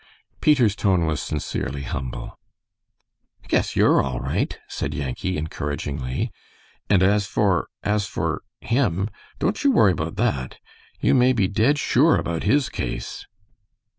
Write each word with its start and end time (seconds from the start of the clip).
Peter's 0.41 0.75
tone 0.75 1.05
was 1.05 1.21
sincerely 1.21 1.83
humble. 1.83 2.39
"Guess 3.47 3.75
you're 3.75 4.01
all 4.01 4.19
right," 4.19 4.57
said 4.67 4.95
Yankee, 4.95 5.37
encouragingly; 5.37 6.31
"and 6.89 7.03
as 7.03 7.27
for 7.27 7.67
as 7.83 8.07
for 8.07 8.41
him 8.61 9.11
don't 9.37 9.63
you 9.63 9.71
worry 9.71 9.91
about 9.91 10.15
that. 10.15 10.57
You 11.01 11.13
may 11.13 11.33
be 11.33 11.47
dead 11.47 11.77
sure 11.77 12.15
about 12.17 12.41
his 12.41 12.67
case." 12.67 13.27